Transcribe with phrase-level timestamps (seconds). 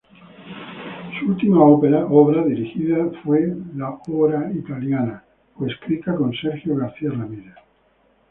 [1.19, 3.41] Su última obra dirigida fue
[3.75, 5.23] "L´Ora Italiana",
[5.55, 7.53] coescrita con Sergio García-Ramírez.